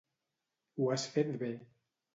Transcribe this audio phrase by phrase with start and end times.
[0.79, 1.55] Ho has fet bé.